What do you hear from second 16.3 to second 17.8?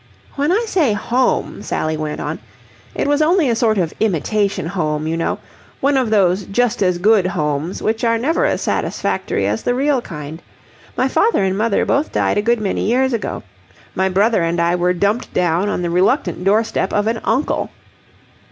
doorstep of an uncle."